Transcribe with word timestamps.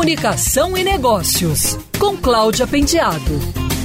Comunicação 0.00 0.78
e 0.78 0.82
Negócios, 0.82 1.76
com 1.98 2.16
Cláudia 2.16 2.66
Penteado. 2.66 3.38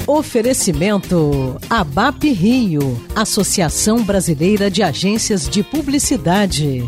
Oferecimento 0.08 1.58
ABAP 1.70 2.32
Rio, 2.32 3.06
Associação 3.14 4.02
Brasileira 4.02 4.72
de 4.72 4.82
Agências 4.82 5.50
de 5.50 5.62
Publicidade. 5.62 6.86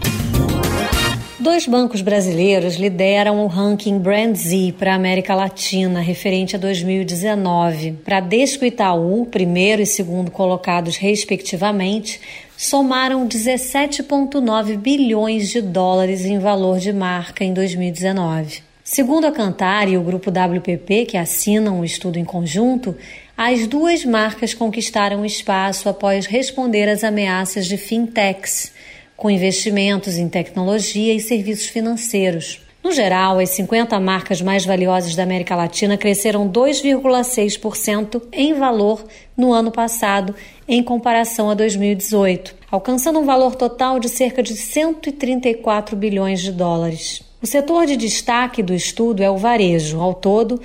Dois 1.37 1.67
bancos 1.67 1.99
brasileiros 1.99 2.77
lideram 2.77 3.43
o 3.43 3.47
ranking 3.47 3.99
Brand 3.99 4.33
Z 4.33 4.75
para 4.79 4.93
a 4.93 4.95
América 4.95 5.35
Latina, 5.35 5.99
referente 5.99 6.55
a 6.55 6.59
2019. 6.59 7.97
Bradesco 8.05 8.63
e 8.63 8.69
Itaú, 8.69 9.25
primeiro 9.25 9.81
e 9.81 9.85
segundo 9.85 10.31
colocados 10.31 10.95
respectivamente, 10.95 12.21
somaram 12.55 13.27
17,9 13.27 14.77
bilhões 14.77 15.49
de 15.49 15.61
dólares 15.61 16.23
em 16.23 16.39
valor 16.39 16.79
de 16.79 16.93
marca 16.93 17.43
em 17.43 17.53
2019. 17.53 18.66
Segundo 18.89 19.27
a 19.27 19.33
Cantar 19.33 19.89
e 19.89 19.97
o 19.97 20.01
grupo 20.01 20.31
WPP, 20.31 21.07
que 21.07 21.17
assinam 21.17 21.81
o 21.81 21.83
estudo 21.83 22.17
em 22.17 22.23
conjunto, 22.23 22.95
as 23.37 23.67
duas 23.67 24.05
marcas 24.05 24.53
conquistaram 24.53 25.25
espaço 25.25 25.89
após 25.89 26.25
responder 26.25 26.87
às 26.87 27.03
ameaças 27.03 27.65
de 27.65 27.75
fintechs 27.75 28.71
com 29.17 29.29
investimentos 29.29 30.17
em 30.17 30.29
tecnologia 30.29 31.13
e 31.13 31.19
serviços 31.19 31.67
financeiros. 31.67 32.61
No 32.81 32.93
geral, 32.93 33.39
as 33.39 33.49
50 33.49 33.99
marcas 33.99 34.41
mais 34.41 34.65
valiosas 34.65 35.17
da 35.17 35.23
América 35.23 35.53
Latina 35.53 35.97
cresceram 35.97 36.49
2,6% 36.49 38.21
em 38.31 38.53
valor 38.53 39.05
no 39.35 39.51
ano 39.51 39.69
passado, 39.69 40.33
em 40.65 40.81
comparação 40.81 41.49
a 41.49 41.53
2018, 41.53 42.55
alcançando 42.71 43.19
um 43.19 43.25
valor 43.25 43.55
total 43.55 43.99
de 43.99 44.07
cerca 44.07 44.41
de 44.41 44.55
134 44.55 45.93
bilhões 45.93 46.39
de 46.39 46.53
dólares. 46.53 47.26
O 47.39 47.45
setor 47.45 47.85
de 47.85 47.95
destaque 47.95 48.63
do 48.63 48.73
estudo 48.73 49.21
é 49.21 49.29
o 49.29 49.37
varejo. 49.37 49.99
Ao 50.01 50.11
todo, 50.11 50.59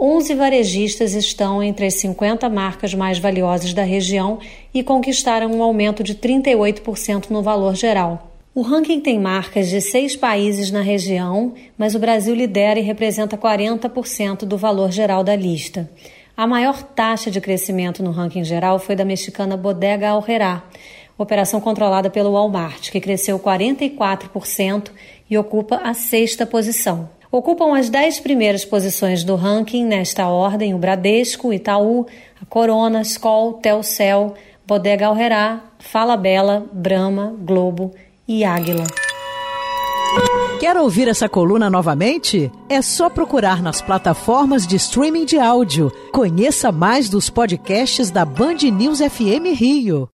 11 0.00 0.34
varejistas 0.34 1.12
estão 1.12 1.62
entre 1.62 1.84
as 1.84 1.94
50 1.94 2.48
marcas 2.48 2.94
mais 2.94 3.18
valiosas 3.18 3.74
da 3.74 3.82
região 3.82 4.38
e 4.72 4.82
conquistaram 4.82 5.52
um 5.52 5.62
aumento 5.62 6.02
de 6.02 6.14
38% 6.14 7.28
no 7.28 7.42
valor 7.42 7.74
geral. 7.74 8.30
O 8.54 8.62
ranking 8.62 9.00
tem 9.00 9.20
marcas 9.20 9.68
de 9.68 9.82
seis 9.82 10.16
países 10.16 10.70
na 10.70 10.80
região, 10.80 11.52
mas 11.76 11.94
o 11.94 11.98
Brasil 11.98 12.34
lidera 12.34 12.80
e 12.80 12.82
representa 12.82 13.36
40% 13.36 14.46
do 14.46 14.56
valor 14.56 14.90
geral 14.90 15.22
da 15.22 15.36
lista. 15.36 15.90
A 16.34 16.46
maior 16.46 16.82
taxa 16.82 17.30
de 17.30 17.40
crescimento 17.40 18.02
no 18.02 18.10
ranking 18.12 18.44
geral 18.44 18.78
foi 18.78 18.96
da 18.96 19.04
mexicana 19.04 19.56
Bodega 19.56 20.08
Aurrerá, 20.08 20.64
operação 21.16 21.60
controlada 21.60 22.10
pelo 22.10 22.32
Walmart, 22.32 22.90
que 22.90 23.00
cresceu 23.00 23.38
44% 23.38 24.90
e 25.28 25.38
ocupa 25.38 25.80
a 25.84 25.94
sexta 25.94 26.44
posição. 26.44 27.08
Ocupam 27.30 27.76
as 27.76 27.88
dez 27.88 28.20
primeiras 28.20 28.64
posições 28.64 29.24
do 29.24 29.34
ranking 29.34 29.84
nesta 29.84 30.28
ordem 30.28 30.72
o 30.72 30.78
Bradesco, 30.78 31.52
Itaú, 31.52 32.06
a 32.40 32.46
Corona, 32.46 33.02
Skol, 33.02 33.54
Telcel, 33.54 34.34
Bodega 34.66 35.08
Alherá, 35.08 35.60
Fala 35.78 36.16
Bela, 36.16 36.64
Brahma, 36.72 37.34
Globo 37.38 37.92
e 38.26 38.44
Águila. 38.44 38.86
Quer 40.60 40.76
ouvir 40.76 41.08
essa 41.08 41.28
coluna 41.28 41.68
novamente? 41.68 42.50
É 42.68 42.80
só 42.80 43.10
procurar 43.10 43.60
nas 43.60 43.82
plataformas 43.82 44.66
de 44.66 44.76
streaming 44.76 45.24
de 45.24 45.38
áudio. 45.38 45.92
Conheça 46.12 46.70
mais 46.70 47.08
dos 47.08 47.28
podcasts 47.28 48.10
da 48.10 48.24
Band 48.24 48.58
News 48.72 49.00
FM 49.00 49.58
Rio. 49.58 50.08